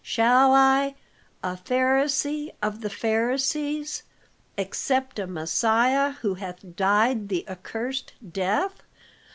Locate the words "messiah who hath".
5.27-6.75